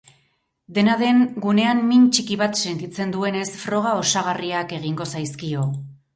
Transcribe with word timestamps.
Dena 0.77 0.95
den, 1.01 1.19
gunean 1.43 1.83
min 1.89 2.07
txiki 2.15 2.39
bat 2.43 2.57
sentitzen 2.65 3.13
duenez 3.17 3.45
froga 3.67 3.93
osagarriak 4.01 4.77
egingo 4.81 5.11
zaizkio. 5.15 5.71